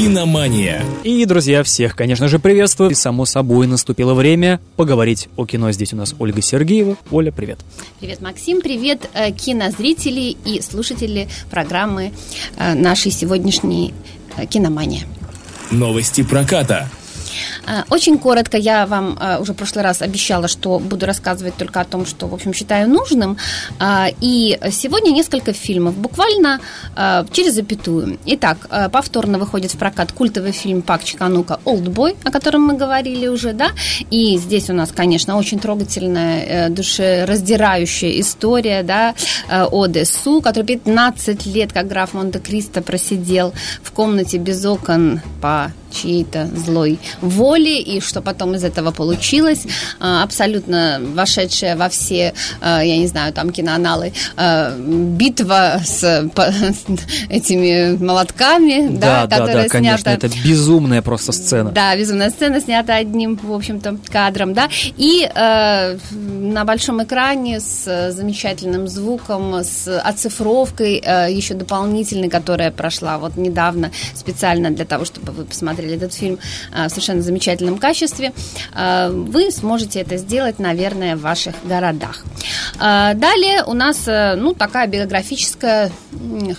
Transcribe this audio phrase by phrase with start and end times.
[0.00, 0.82] Киномания.
[1.04, 2.88] И, друзья, всех, конечно же, приветствую.
[2.88, 5.72] И, само собой, наступило время поговорить о кино.
[5.72, 6.96] Здесь у нас Ольга Сергеева.
[7.10, 7.58] Оля, привет.
[8.00, 8.62] Привет, Максим.
[8.62, 12.12] Привет, э, кинозрители и слушатели программы
[12.56, 13.92] э, нашей сегодняшней
[14.38, 15.02] э, «Киномания».
[15.70, 16.88] Новости проката.
[17.66, 21.80] А, очень коротко, я вам а, уже в прошлый раз обещала, что буду рассказывать только
[21.80, 23.36] о том, что, в общем, считаю нужным.
[23.78, 26.60] А, и сегодня несколько фильмов, буквально
[27.32, 28.18] через запятую.
[28.26, 33.52] Итак, повторно выходит в прокат культовый фильм Пак Чиканука «Олдбой», о котором мы говорили уже,
[33.52, 33.70] да?
[34.10, 39.14] И здесь у нас, конечно, очень трогательная, э, душераздирающая история, да,
[39.48, 43.52] э, о Десу, который 15 лет, как граф Монте-Кристо, просидел
[43.82, 49.66] в комнате без окон по чьей-то злой воли, и что потом из этого получилось,
[49.98, 56.02] а, абсолютно вошедшая во все, а, я не знаю, там киноаналы, а, битва с
[57.28, 59.78] этими молотками, да, да, которая да, снята...
[59.78, 61.70] конечно, это безумная просто сцена.
[61.70, 68.10] Да, безумная сцена, снята одним, в общем-то, кадром, да, и э, на большом экране с
[68.12, 75.32] замечательным звуком, с оцифровкой э, еще дополнительной, которая прошла вот недавно специально для того, чтобы
[75.32, 76.38] вы посмотрели посмотрели этот фильм
[76.72, 78.32] а, в совершенно замечательном качестве,
[78.72, 82.24] а, вы сможете это сделать, наверное, в ваших городах.
[82.78, 85.90] А, далее у нас, э, ну, такая биографическая,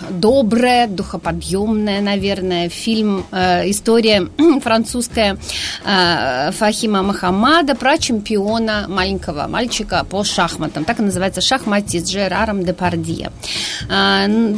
[0.10, 4.28] добрая, духоподъемная, наверное, фильм, э, история
[4.62, 5.38] французская
[5.84, 10.84] Фахима Махамада про чемпиона маленького мальчика по шахматам.
[10.86, 13.32] Так и называется «Шахматист» с Жераром Депардье.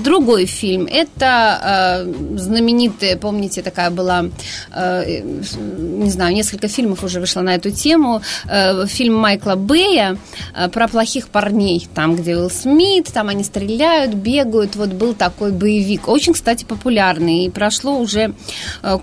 [0.03, 4.29] Другой фильм– это знаменитая, помните, такая была Э,
[4.73, 8.21] не знаю, несколько фильмов уже вышло на эту тему.
[8.47, 10.17] Э, фильм Майкла Бэя
[10.55, 14.75] э, про плохих парней, там, где Уилл Смит, там они стреляют, бегают.
[14.75, 16.07] Вот был такой боевик.
[16.07, 17.45] Очень, кстати, популярный.
[17.45, 18.33] И прошло уже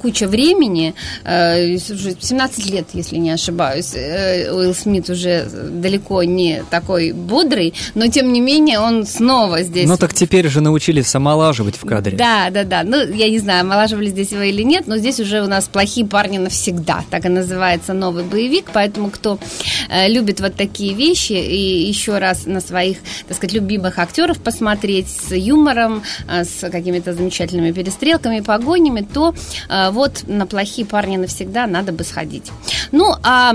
[0.03, 3.95] куча времени, 17 лет, если не ошибаюсь.
[3.95, 9.89] Уилл Смит уже далеко не такой бодрый, но тем не менее он снова здесь.
[9.89, 12.17] Ну так теперь же научились омолаживать в кадре.
[12.17, 12.83] Да, да, да.
[12.83, 16.07] Ну, я не знаю, омолаживали здесь его или нет, но здесь уже у нас «Плохие
[16.07, 19.39] парни навсегда», так и называется новый боевик, поэтому кто
[19.89, 25.09] э, любит вот такие вещи и еще раз на своих, так сказать, любимых актеров посмотреть
[25.09, 29.35] с юмором, э, с какими-то замечательными перестрелками, погонями, то
[29.69, 32.51] э, вот на «Плохие парни навсегда» надо бы сходить.
[32.93, 33.55] Ну, а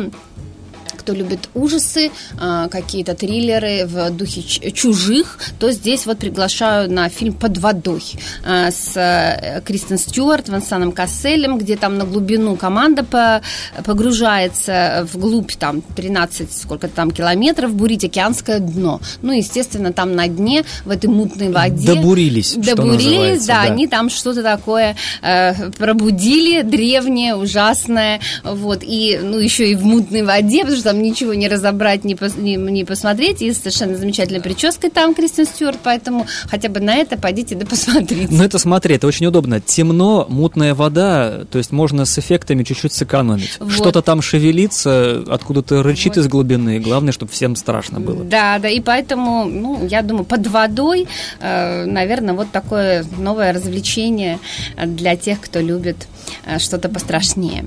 [1.06, 7.34] кто любит ужасы, а, какие-то триллеры в духе чужих, то здесь вот приглашаю на фильм
[7.34, 8.02] «Под водой»
[8.44, 13.42] а, с э, Кристен Стюарт, Вансаном Касселем, где там на глубину команда
[13.84, 19.00] погружается вглубь там 13 сколько там километров, бурить океанское дно.
[19.22, 21.94] Ну, естественно, там на дне, в этой мутной воде...
[21.94, 29.38] Добурились, Добурились, да, да, они там что-то такое э, пробудили, древнее, ужасное, вот, и, ну,
[29.38, 32.84] еще и в мутной воде, потому что там ничего не разобрать, не, пос, не, не
[32.84, 33.42] посмотреть.
[33.42, 38.28] И совершенно замечательной прической там Кристин Стюарт, поэтому хотя бы на это пойдите да посмотрите.
[38.30, 39.62] Ну, это смотри, это очень удобно.
[39.62, 43.58] Темно, мутная вода, то есть можно с эффектами чуть-чуть сэкономить.
[43.60, 43.72] Вот.
[43.72, 46.22] Что-то там шевелится, откуда-то рычит вот.
[46.22, 46.80] из глубины.
[46.80, 48.24] Главное, чтобы всем страшно было.
[48.24, 51.08] Да, да, и поэтому, ну, я думаю, под водой,
[51.40, 54.40] э, наверное, вот такое новое развлечение
[54.84, 56.08] для тех, кто любит
[56.46, 57.66] э, что-то пострашнее.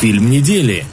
[0.00, 0.84] Фильм недели.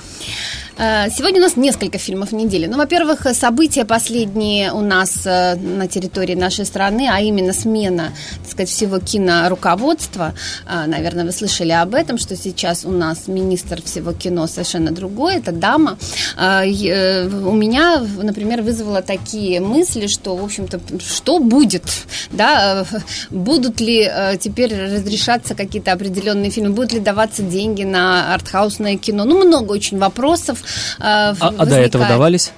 [0.77, 2.65] Э, сегодня у нас несколько фильмов недели.
[2.67, 8.51] Ну, во-первых, события последние у нас э, на территории нашей страны, а именно смена, так
[8.51, 10.33] сказать, всего киноруководства.
[10.67, 15.35] Э, наверное, вы слышали об этом, что сейчас у нас министр всего кино совершенно другой,
[15.35, 15.97] это дама.
[16.35, 21.83] У меня, например, вызвало такие мысли, что, в общем-то, что будет,
[22.31, 22.85] да,
[23.29, 29.23] будут ли теперь разрешаться какие-то определенные фильмы, будут ли даваться деньги на артхаусное кино.
[29.23, 30.64] Ну, много очень вопросов.
[30.99, 32.51] Э, а, а до этого давались?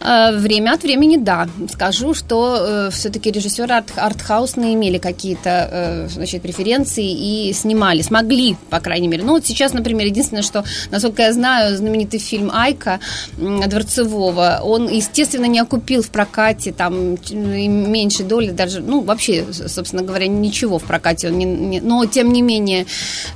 [0.00, 1.48] Э, время от времени, да.
[1.72, 8.56] Скажу, что э, все-таки режиссеры арт, артхаусные имели какие-то э, значит, преференции и снимали, смогли,
[8.70, 9.24] по крайней мере.
[9.24, 13.00] Ну, вот сейчас, например, единственное, что, насколько я знаю, знаменитый фильм «Айка»
[13.36, 20.26] Дворцевого, он, естественно, не окупил в прокате там меньше доли, даже, ну, вообще, собственно говоря,
[20.26, 21.44] ничего в прокате он не...
[21.44, 22.86] не но, тем не менее,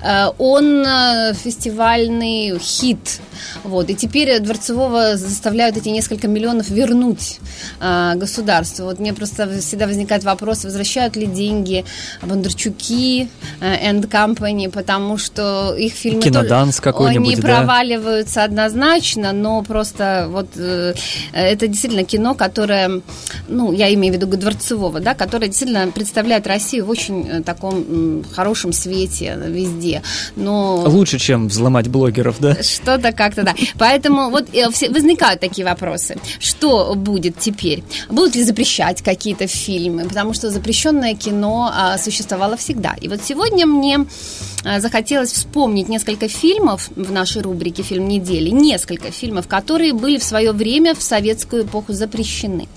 [0.03, 3.21] э, он э, фестивальный хит,
[3.65, 7.41] вот, и теперь Дворцевого заставляют эти несколько миллионов вернуть
[7.81, 8.85] э, государству.
[8.85, 11.85] Вот мне просто всегда возникает вопрос, возвращают ли деньги
[12.23, 13.29] Бондарчуки
[13.61, 17.43] and Company, потому что их фильмы Киноданс какой-нибудь, они да?
[17.43, 20.95] проваливаются однозначно, но просто вот э,
[21.33, 23.03] это действительно кино, которое,
[23.51, 28.25] ну, я имею в виду Дворцевого, да, которое действительно представляет Россию в очень э, таком
[28.33, 30.03] хорошем свете везде.
[30.37, 32.57] Но Лучше, чем взломать блогеров, да?
[32.63, 33.55] что-то как-то, да.
[33.79, 36.17] Поэтому вот э, возникают такие вопросы.
[36.39, 37.83] Что будет теперь?
[38.09, 40.05] Будут ли запрещать какие-то фильмы?
[40.05, 42.95] Потому что запрещенное кино а, существовало всегда.
[43.01, 44.07] И вот сегодня мне
[44.79, 48.51] захотелось вспомнить несколько фильмов в нашей рубрике «Фильм недели».
[48.51, 52.69] Несколько фильмов, которые были в свое время в советскую эпоху запрещены.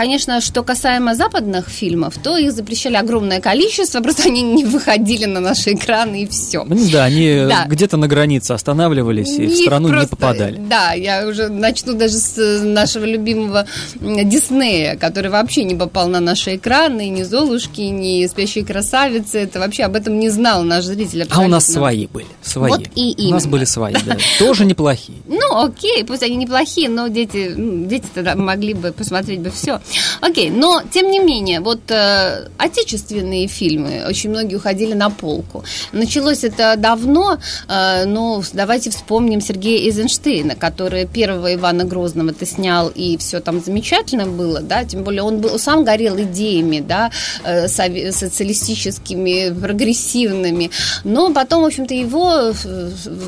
[0.00, 5.40] Конечно, что касаемо западных фильмов, то их запрещали огромное количество, просто они не выходили на
[5.40, 6.64] наши экраны и все.
[6.64, 7.66] Ну Да, они Да.
[7.68, 10.56] где-то на границе останавливались и в Их страну не просто- попадали.
[10.70, 13.66] Да, я уже начну даже с э, нашего любимого
[14.00, 19.38] Диснея, который вообще не попал на наши экраны, ни Золушки, ни Спящие красавицы.
[19.40, 21.26] Это вообще об этом не знал наш зритель.
[21.30, 21.72] А у нас абсолютно.
[21.90, 22.70] свои были, свои.
[22.70, 23.52] Вот и У нас именно.
[23.52, 24.16] были свои, да.
[24.38, 25.18] Тоже неплохие.
[25.28, 29.79] Ну, окей, пусть они неплохие, но дети, дети тогда могли бы посмотреть бы все.
[30.20, 35.64] Окей, но тем не менее, вот э, отечественные фильмы очень многие уходили на полку.
[35.92, 37.38] Началось это давно,
[37.68, 44.26] э, но давайте вспомним Сергея Эйзенштейна, который первого Ивана Грозного-то снял, и все там замечательно
[44.26, 47.10] было, да, тем более он был, сам горел идеями, да,
[47.44, 50.70] э, социалистическими, прогрессивными,
[51.04, 52.52] но потом, в общем-то, его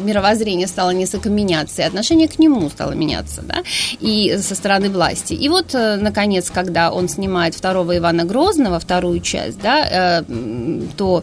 [0.02, 3.62] мировоззрение стало несколько меняться, и отношение к нему стало меняться, да,
[4.00, 5.34] и со стороны власти.
[5.34, 5.96] И вот, э,
[6.43, 10.23] наконец, когда он снимает второго Ивана Грозного, вторую часть, да, э,
[10.97, 11.23] то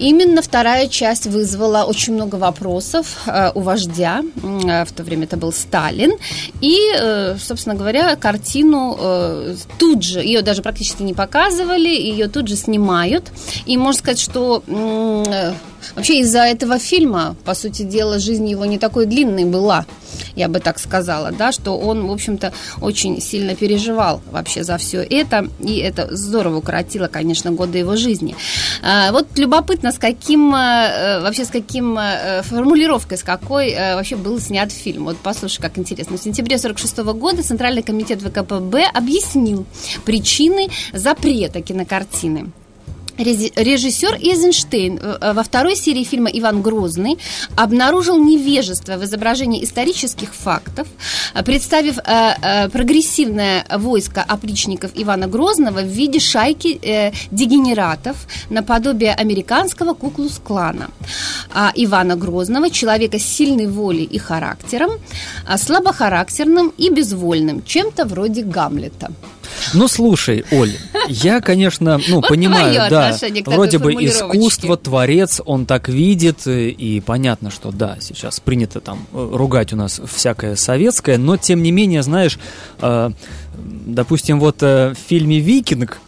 [0.00, 4.22] Именно вторая часть вызвала очень много вопросов э, у вождя.
[4.64, 6.12] Э, В то время это был Сталин.
[6.60, 6.78] И,
[7.40, 8.96] собственно говоря, картину
[9.78, 13.24] тут же, ее даже практически не показывали, ее тут же снимают.
[13.66, 14.62] И можно сказать, что
[15.96, 19.84] вообще из-за этого фильма, по сути дела, жизнь его не такой длинной была
[20.36, 25.02] я бы так сказала, да, что он, в общем-то, очень сильно переживал вообще за все
[25.02, 28.36] это, и это здорово укоротило, конечно, годы его жизни.
[28.82, 34.16] А, Вот любопытно, с каким, э, вообще с каким э, формулировкой, с какой э, вообще
[34.16, 35.04] был снят фильм.
[35.04, 36.16] Вот послушай, как интересно.
[36.16, 39.66] В сентябре 46 года Центральный комитет ВКПБ объяснил
[40.04, 42.50] причины запрета кинокартины.
[43.18, 47.18] Режиссер Эйзенштейн э, во второй серии фильма «Иван Грозный»
[47.56, 50.86] обнаружил невежество в изображении исторических фактов,
[51.34, 58.16] э, представив э, э, прогрессивное войско опричников Ивана Грозного в виде шайки э, дегенератов
[58.50, 60.90] наподобие американского куклус-клана.
[61.52, 64.92] А Ивана Грозного, человека с сильной волей и характером,
[65.46, 69.10] а слабохарактерным и безвольным, чем-то вроде Гамлета.
[69.74, 70.72] Ну, слушай, Оль,
[71.08, 73.16] я, конечно, ну, Вот понимаю, да,
[73.46, 79.30] вроде бы искусство, творец, он так видит, и понятно, что да, сейчас принято там э,
[79.32, 82.38] ругать у нас всякое советское, но тем не менее, знаешь,
[82.80, 83.10] э,
[83.56, 86.00] допустим, вот э, в фильме «Викинг»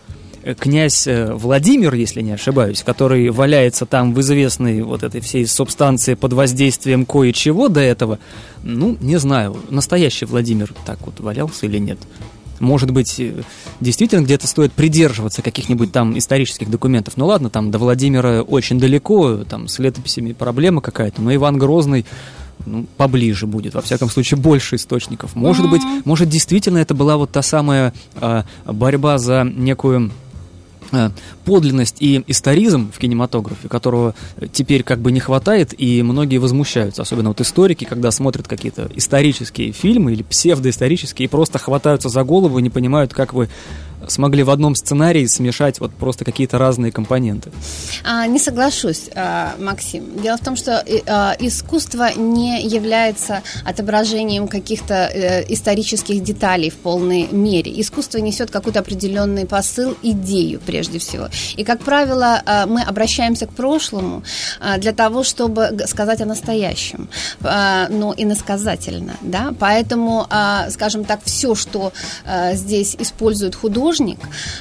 [0.58, 6.32] князь Владимир, если не ошибаюсь, который валяется там в известной вот этой всей субстанции под
[6.32, 8.19] воздействием кое-чего до этого,
[8.62, 11.98] ну, не знаю, настоящий Владимир так вот валялся или нет.
[12.61, 13.43] Может быть, э,
[13.81, 17.15] действительно где-то стоит придерживаться каких-нибудь там исторических документов.
[17.17, 22.05] Ну ладно, там до Владимира очень далеко, там с летописями проблема какая-то, но Иван Грозный
[22.67, 25.35] ну, поближе будет, во всяком случае, больше источников.
[25.35, 30.11] Может быть, может, действительно это была вот та самая а, борьба за некую
[31.44, 34.14] подлинность и историзм в кинематографе, которого
[34.52, 39.73] теперь как бы не хватает, и многие возмущаются, особенно вот историки, когда смотрят какие-то исторические
[39.73, 43.49] фильмы или псевдоисторические, и просто хватаются за голову и не понимают, как вы
[44.09, 47.50] смогли в одном сценарии смешать вот просто какие-то разные компоненты.
[48.04, 50.21] А, не соглашусь, а, Максим.
[50.23, 57.28] Дело в том, что а, искусство не является отображением каких-то э, исторических деталей в полной
[57.30, 57.73] мере.
[57.80, 61.28] Искусство несет какой-то определенный посыл, идею прежде всего.
[61.57, 64.23] И, как правило, а, мы обращаемся к прошлому
[64.78, 67.09] для того, чтобы сказать о настоящем,
[67.42, 69.54] а, но иносказательно, да.
[69.59, 70.26] Поэтому,
[70.71, 71.92] скажем так, все, что
[72.52, 73.54] здесь использует
[73.90, 74.18] художник,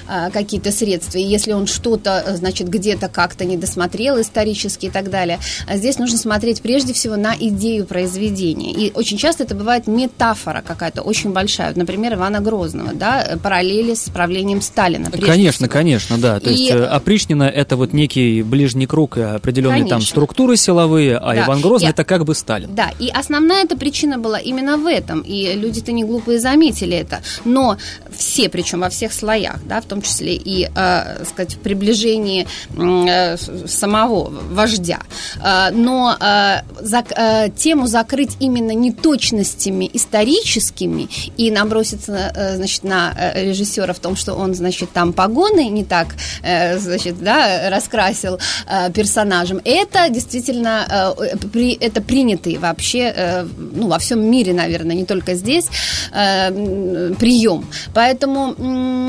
[0.08, 4.90] а, какие-то средства, и если он что-то, э, значит, где-то как-то не досмотрел исторически и
[4.90, 8.72] так далее, а здесь нужно смотреть прежде всего на идею произведения.
[8.72, 11.74] И очень часто это бывает метафора какая-то очень большая.
[11.76, 15.12] Например, Ивана Грозного, да, э, параллели с правлением Сталина.
[15.12, 15.80] Конечно, всего.
[15.80, 16.40] конечно, да.
[16.40, 20.10] То И- есть э, опричнина это вот некий ближний круг и определенные там Конечно.
[20.10, 21.46] структуры силовые, а Да.
[21.46, 22.74] Иван Грозный Я- это как бы Сталин.
[22.74, 27.22] Да, и основная эта причина была именно в этом, и люди-то не глупые заметили это.
[27.46, 27.78] Но
[28.16, 32.48] все, причем во всех слоях, да, в том числе и, э, сказать, в приближении
[32.78, 35.00] э, самого вождя.
[35.44, 43.14] Э, но э, за, э, тему закрыть именно неточностями историческими и наброситься, э, значит, на
[43.16, 48.40] э, режиссера в том, что он, значит, там погоны не так, э, значит, да, раскрасил
[48.68, 54.96] э, персонажем, это действительно, э, при, это принятый вообще, э, ну, во всем мире, наверное,
[54.96, 55.68] не только здесь,
[56.14, 57.66] э, прием.
[57.94, 59.09] Поэтому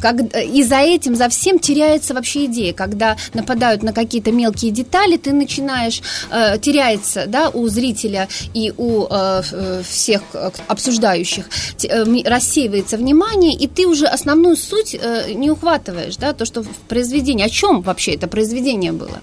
[0.00, 2.72] как, и за этим, за всем теряется вообще идея.
[2.72, 9.06] Когда нападают на какие-то мелкие детали, ты начинаешь, э, теряется да, у зрителя и у
[9.08, 10.22] э, всех
[10.68, 11.46] обсуждающих,
[11.82, 16.68] э, рассеивается внимание, и ты уже основную суть э, не ухватываешь, да, то, что в
[16.88, 19.20] произведении, о чем вообще это произведение было.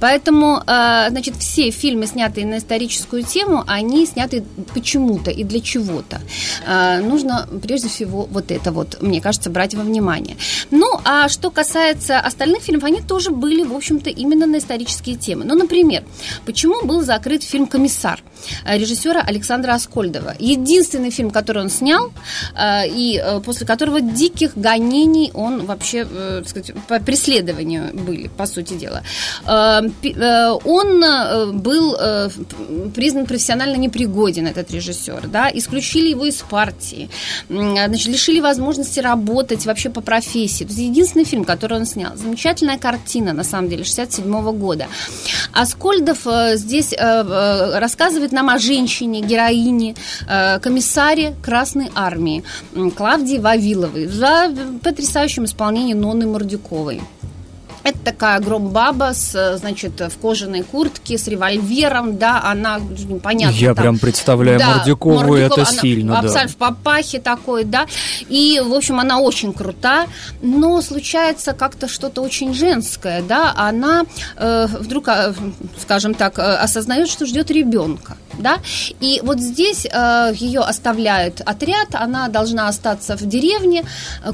[0.00, 4.44] Поэтому, э, значит, все фильмы, снятые на историческую тему, они сняты
[4.74, 6.20] почему-то и для чего-то.
[6.66, 10.36] Э, нужно прежде всего вот это вот, мне кажется, брать во внимание.
[10.70, 15.44] Ну, а что касается остальных фильмов, они тоже были, в общем-то, именно на исторические темы.
[15.44, 16.04] Ну, например,
[16.46, 18.22] почему был закрыт фильм «Комиссар»
[18.64, 20.34] режиссера Александра Аскольдова?
[20.38, 22.12] Единственный фильм, который он снял,
[22.56, 28.28] э, и э, после которого диких гонений он вообще, э, так сказать, по преследованию были,
[28.28, 29.02] по сути дела.
[30.64, 31.04] Он
[31.62, 31.96] был
[32.94, 37.08] признан профессионально непригоден, этот режиссер, да, исключили его из партии,
[37.48, 40.64] значит, лишили возможности работать вообще по профессии.
[40.64, 42.16] Это единственный фильм, который он снял.
[42.16, 44.86] Замечательная картина, на самом деле, 67 -го года.
[45.52, 49.94] Аскольдов здесь рассказывает нам о женщине, героине,
[50.62, 52.44] комиссаре Красной Армии
[52.96, 57.00] Клавдии Вавиловой за потрясающем исполнении Ноны Мордюковой.
[57.84, 62.80] Это такая громбаба с, значит, в кожаной куртке, с револьвером, да, она,
[63.22, 63.54] понятно.
[63.54, 66.46] Я там, прям представляю да, Мордюкову, Мордюкова, это она, сильно, да.
[66.48, 67.86] в папахе такой, да,
[68.30, 70.06] и, в общем, она очень крута,
[70.40, 74.04] но случается как-то что-то очень женское, да, она
[74.38, 75.34] э, вдруг, э,
[75.78, 78.58] скажем так, э, осознает, что ждет ребенка, да,
[79.00, 83.84] и вот здесь э, ее оставляет отряд, она должна остаться в деревне,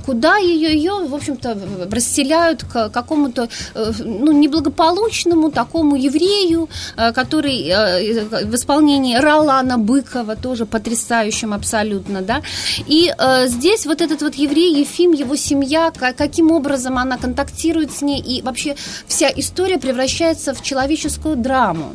[0.06, 1.58] куда ее, ее, в общем-то,
[1.90, 10.36] расселяют к какому-то э, ну, неблагополучному такому еврею, э, который э, в исполнении Ролана Быкова,
[10.36, 12.42] тоже потрясающим абсолютно, да.
[12.86, 13.12] И
[13.46, 18.42] здесь вот этот вот еврей, Ефим, его семья, каким образом она контактирует с ней, и
[18.42, 18.76] вообще
[19.06, 21.94] вся история превращается в человеческую драму.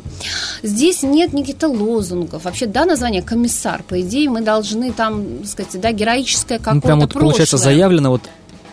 [0.62, 2.44] Здесь нет никаких-то лозунгов.
[2.44, 6.80] Вообще, да, название комиссар, по идее, мы должны там, так сказать, да, героическое какое-то ну,
[6.80, 7.30] прям вот, прошлое.
[7.30, 8.22] получается заявлено вот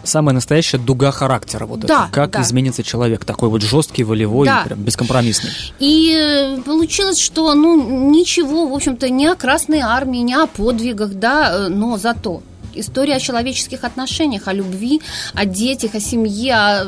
[0.03, 1.65] самая настоящая дуга характера.
[1.65, 2.13] Вот да, это.
[2.13, 2.41] Как да.
[2.41, 4.63] изменится человек, такой вот жесткий, волевой, да.
[4.65, 5.51] прям бескомпромиссный.
[5.79, 11.13] И э, получилось, что ну ничего, в общем-то, ни о Красной Армии, ни о подвигах,
[11.13, 12.41] да, э, но зато
[12.75, 15.01] история о человеческих отношениях, о любви,
[15.33, 16.83] о детях, о семье, а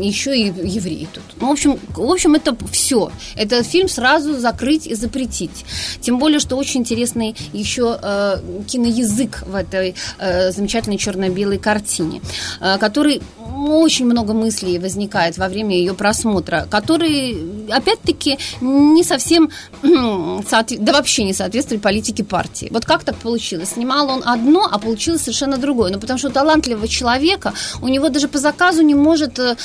[0.00, 1.24] еще и евреи тут.
[1.40, 3.10] Ну, в общем, в общем, это все.
[3.36, 5.64] Этот фильм сразу закрыть и запретить.
[6.00, 12.20] Тем более, что очень интересный еще э, киноязык в этой э, замечательной черно-белой картине,
[12.60, 13.22] э, который
[13.68, 17.36] очень много мыслей возникает во время ее просмотра, которые,
[17.70, 19.50] опять-таки, не совсем,
[19.82, 22.68] да вообще не соответствуют политике партии.
[22.70, 23.70] Вот как так получилось?
[23.70, 25.90] Снимал он одно, а получилось совершенно другое.
[25.92, 29.56] Ну, потому что у талантливого человека, у него даже по заказу не может э,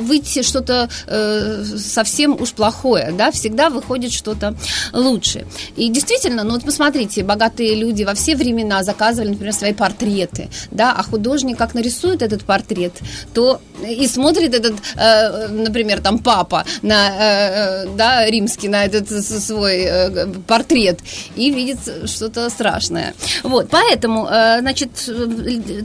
[0.00, 4.54] выйти что-то э, совсем уж плохое, да, всегда выходит что-то
[4.92, 5.46] лучшее.
[5.76, 10.94] И действительно, ну вот посмотрите, богатые люди во все времена заказывали, например, свои портреты, да,
[10.96, 12.92] а художник как нарисует этот портрет,
[13.34, 19.08] то и смотрит этот, э, например, там папа на, э, э да, римский на этот
[19.24, 20.98] свой э, портрет
[21.36, 23.14] и видит что-то страшное.
[23.42, 24.90] Вот, поэтому, э, значит,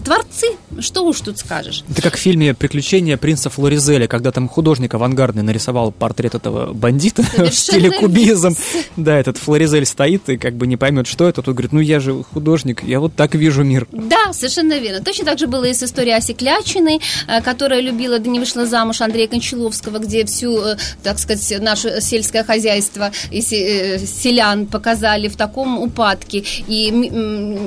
[0.03, 0.47] творцы,
[0.79, 1.83] что уж тут скажешь.
[1.89, 7.23] Это как в фильме «Приключения принца Флоризеля», когда там художник авангардный нарисовал портрет этого бандита
[7.23, 8.55] Совершенно в стиле кубизм.
[8.95, 11.41] Да, этот Флоризель стоит и как бы не поймет, что это.
[11.41, 13.87] Тут говорит, ну я же художник, я вот так вижу мир.
[13.91, 15.03] Да, совершенно верно.
[15.03, 18.65] Точно так же было и с историей Аси Клячиной, э, которая любила, да не вышла
[18.65, 25.27] замуж Андрея Кончаловского, где всю, э, так сказать, наше сельское хозяйство и э, селян показали
[25.27, 26.43] в таком упадке.
[26.67, 26.91] И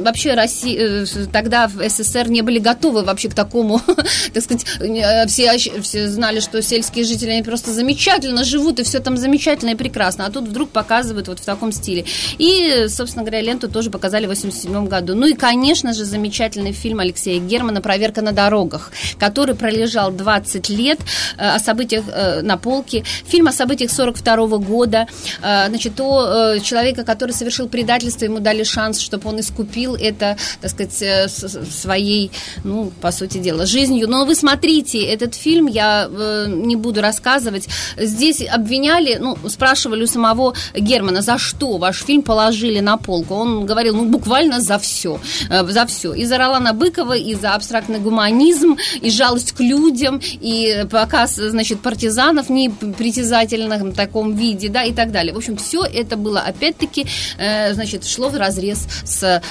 [0.02, 1.06] вообще Россия,
[1.38, 3.80] тогда в СССР не были готовы вообще к такому,
[4.34, 4.66] так сказать,
[5.28, 9.74] все, все знали, что сельские жители, они просто замечательно живут, и все там замечательно и
[9.76, 10.26] прекрасно.
[10.26, 12.04] А тут вдруг показывают вот в таком стиле.
[12.38, 15.14] И, собственно говоря, ленту тоже показали в 87 году.
[15.14, 18.90] Ну и, конечно же, замечательный фильм Алексея Германа «Проверка на дорогах»,
[19.20, 20.98] который пролежал 20 лет
[21.36, 23.04] э, о событиях э, на полке.
[23.28, 25.06] Фильм о событиях 42 года.
[25.40, 30.70] Э, значит, то человека, который совершил предательство, ему дали шанс, чтобы он искупил это, так
[30.72, 32.30] сказать, своей,
[32.64, 34.08] ну, по сути дела, жизнью.
[34.08, 37.68] Но вы смотрите этот фильм, я э, не буду рассказывать.
[37.96, 43.34] Здесь обвиняли, ну, спрашивали у самого Германа, за что ваш фильм положили на полку.
[43.34, 45.20] Он говорил, ну, буквально за все.
[45.50, 46.14] Э, за все.
[46.14, 51.80] И за Ролана Быкова, и за абстрактный гуманизм, и жалость к людям, и показ, значит,
[51.80, 55.34] партизанов непритязательных в таком виде, да, и так далее.
[55.34, 57.06] В общем, все это было, опять-таки,
[57.38, 59.42] э, значит, шло в разрез с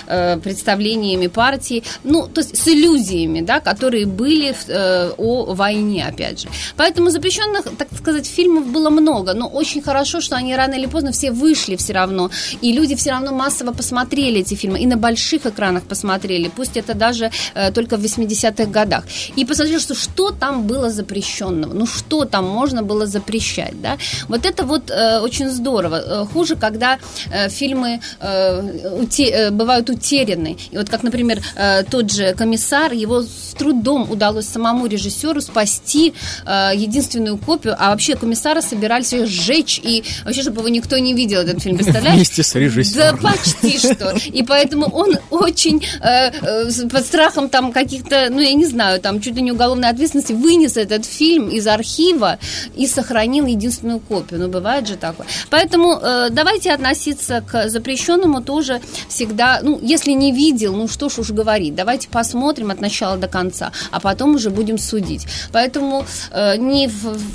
[0.44, 1.67] представлениями партии,
[2.04, 6.50] ну, то есть с иллюзиями, да, которые были э, о войне, опять же.
[6.76, 11.12] Поэтому запрещенных, так сказать, фильмов было много, но очень хорошо, что они рано или поздно
[11.12, 12.30] все вышли все равно,
[12.62, 16.94] и люди все равно массово посмотрели эти фильмы, и на больших экранах посмотрели, пусть это
[16.94, 19.04] даже э, только в 80-х годах.
[19.36, 23.98] И посмотрели, что что там было запрещенного, ну что там можно было запрещать, да.
[24.28, 25.96] Вот это вот э, очень здорово.
[25.96, 26.98] Э, хуже, когда
[27.32, 30.58] э, фильмы э, уте, э, бывают утеряны.
[30.72, 36.14] И вот как, например, э, тот же комиссар, его с трудом удалось самому режиссеру спасти
[36.46, 41.42] э, единственную копию, а вообще комиссара собирались сжечь, и вообще, чтобы его никто не видел,
[41.42, 42.16] этот фильм, представляешь?
[42.16, 43.20] Вместе с режиссером.
[43.22, 44.16] Да, почти что.
[44.26, 49.22] И поэтому он очень э, э, под страхом там каких-то, ну, я не знаю, там
[49.22, 52.40] чуть ли не уголовной ответственности вынес этот фильм из архива
[52.76, 54.40] и сохранил единственную копию.
[54.40, 55.28] Ну, бывает же такое.
[55.50, 61.20] Поэтому э, давайте относиться к запрещенному тоже всегда, ну, если не видел, ну, что ж
[61.20, 65.28] уж говорить, давайте посмотрим от начала до конца, а потом уже будем судить.
[65.52, 66.90] Поэтому э, не,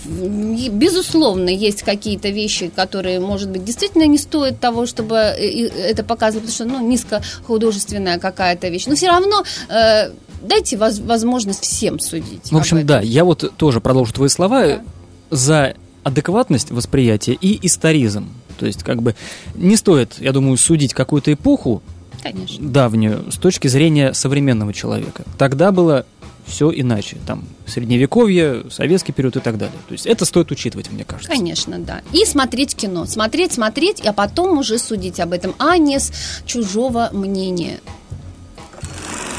[0.06, 6.02] не, безусловно, есть какие-то вещи, которые, может быть, действительно не стоят того, чтобы э, это
[6.02, 8.86] показывать, потому что, ну, низкохудожественная какая-то вещь.
[8.86, 10.10] Но все равно э,
[10.42, 12.50] дайте воз, возможность всем судить.
[12.50, 14.66] В общем, да, я вот тоже продолжу твои слова.
[14.66, 14.82] Да.
[15.30, 18.28] За адекватность восприятия и историзм.
[18.58, 19.14] То есть, как бы,
[19.54, 21.82] не стоит, я думаю, судить какую-то эпоху
[22.22, 22.68] Конечно.
[22.68, 25.24] давнюю с точки зрения современного человека.
[25.38, 26.06] Тогда было
[26.46, 27.18] все иначе.
[27.26, 29.76] Там средневековье, советский период и так далее.
[29.88, 31.30] То есть это стоит учитывать, мне кажется.
[31.30, 32.02] Конечно, да.
[32.12, 33.06] И смотреть кино.
[33.06, 36.12] Смотреть, смотреть, а потом уже судить об этом, а не с
[36.46, 37.80] чужого мнения.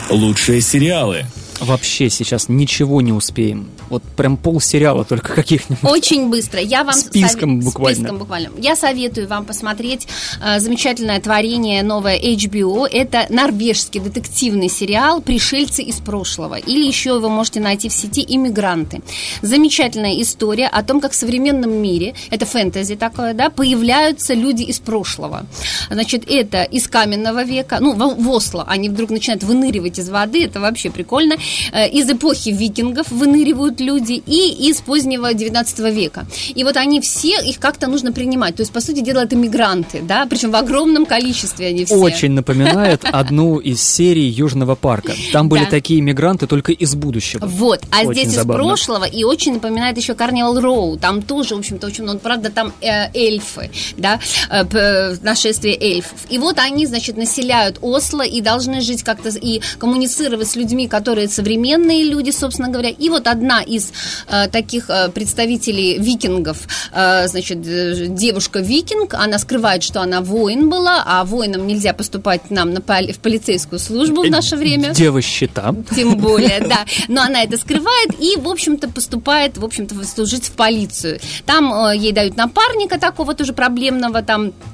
[0.10, 1.26] Лучшие сериалы
[1.60, 3.70] вообще сейчас ничего не успеем.
[3.90, 5.84] Вот прям пол сериала только каких-нибудь.
[5.84, 6.60] Очень быстро.
[6.60, 7.74] Я вам списком сов...
[7.74, 8.00] буквально.
[8.00, 8.50] Списком буквально.
[8.58, 10.08] Я советую вам посмотреть
[10.44, 12.88] э, замечательное творение новое HBO.
[12.90, 16.56] Это норвежский детективный сериал «Пришельцы из прошлого».
[16.56, 19.02] Или еще вы можете найти в сети «Иммигранты».
[19.42, 24.80] Замечательная история о том, как в современном мире, это фэнтези такое, да, появляются люди из
[24.80, 25.46] прошлого.
[25.90, 30.60] Значит, это из каменного века, ну, в, Осло они вдруг начинают выныривать из воды, это
[30.60, 31.36] вообще прикольно.
[31.72, 36.26] Э, из эпохи викингов выныривают люди и из позднего 19 века.
[36.54, 38.56] И вот они все, их как-то нужно принимать.
[38.56, 41.96] То есть, по сути дела, это мигранты, да, причем в огромном количестве они все.
[41.96, 45.14] Очень напоминает одну из серий Южного парка.
[45.32, 45.70] Там были да.
[45.70, 47.46] такие мигранты только из будущего.
[47.46, 48.62] Вот, а очень здесь забавно.
[48.62, 50.98] из прошлого, и очень напоминает еще Карнивал Роу.
[50.98, 56.18] Там тоже, в общем-то, очень много, правда, там э, эльфы, да, э, нашествие эльфов.
[56.30, 61.28] И вот они, значит, населяют Осло и должны жить как-то и коммуницировать с людьми, которые
[61.28, 62.90] современные люди, собственно говоря.
[62.90, 63.92] И вот одна из
[64.28, 66.58] э, таких э, представителей викингов,
[66.92, 72.74] э, значит, э, девушка-викинг, она скрывает, что она воин была, а воинам нельзя поступать нам
[72.74, 74.94] на поли- в полицейскую службу в наше время.
[74.94, 75.74] Дева щита.
[75.96, 76.86] Тем более, да.
[77.08, 81.20] Но она это скрывает и, в общем-то, поступает, в общем-то, служить в полицию.
[81.46, 84.73] Там э, ей дают напарника такого тоже проблемного, там Э,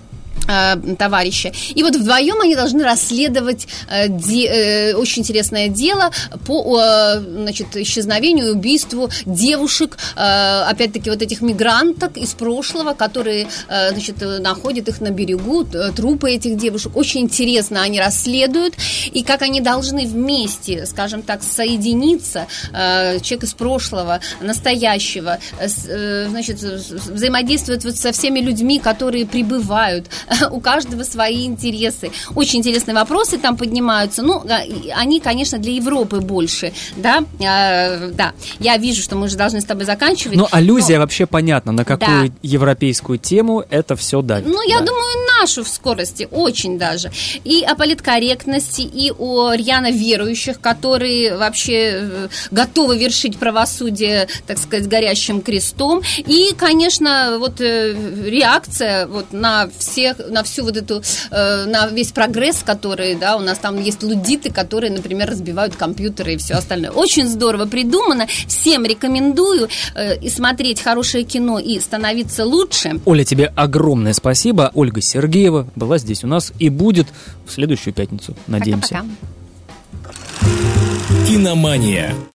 [0.98, 1.52] товарища.
[1.76, 6.12] И вот вдвоем они должны расследовать э, де, э, очень интересное дело
[6.46, 13.48] по э, значит, исчезновению и убийству девушек, э, опять-таки вот этих мигранток из прошлого, которые
[13.68, 16.96] э, значит, находят их на берегу, трупы этих девушек.
[16.96, 18.76] Очень интересно они расследуют,
[19.12, 26.60] и как они должны вместе, скажем так, соединиться, э, человек из прошлого, настоящего, э, значит,
[26.62, 30.08] взаимодействует вот со всеми людьми, которые прибывают,
[30.52, 32.12] у каждого свои интересы.
[32.36, 34.22] Очень интересные вопросы там поднимаются.
[34.22, 34.62] Ну, а,
[34.96, 38.34] они, конечно, для Европы больше, да, а, да.
[38.60, 40.38] Я вижу, что мы уже должны с тобой заканчивать.
[40.38, 41.04] Ну, аллюзия но...
[41.04, 42.36] вообще понятна, на какую да.
[42.42, 44.48] европейскую тему это все давит.
[44.48, 44.86] Ну, я да.
[44.86, 47.12] думаю, нашу в скорости, очень даже.
[47.44, 54.88] И о политкорректности, и о рьяно верующих, которые вообще э, готовы вершить правосудие, так сказать,
[54.88, 56.02] горящим крестом.
[56.18, 61.02] И, конечно, вот э, реакция вот на всех, на всю вот эту,
[61.32, 66.34] э, на весь прогресс, который, да, у нас там есть лудиты, которые, например, разбивают компьютеры
[66.34, 66.92] и все остальное.
[66.92, 68.28] Очень здорово придумано.
[68.48, 69.70] Всем рекомендую
[70.22, 73.00] и смотреть хорошее кино и становиться лучше.
[73.06, 74.72] Оля, тебе огромное спасибо.
[74.74, 77.08] Ольга Сергеева была здесь у нас и будет
[77.46, 79.04] в следующую пятницу, надеемся.
[79.04, 79.40] Пока-пока.
[81.28, 82.14] Киномания.